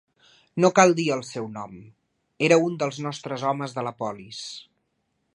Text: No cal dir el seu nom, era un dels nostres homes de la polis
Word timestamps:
No 0.63 0.69
cal 0.77 0.93
dir 0.99 1.03
el 1.15 1.19
seu 1.27 1.49
nom, 1.57 1.75
era 2.47 2.57
un 2.69 2.79
dels 2.83 2.97
nostres 3.07 3.43
homes 3.51 3.77
de 3.77 3.85
la 3.89 3.93
polis 4.01 4.41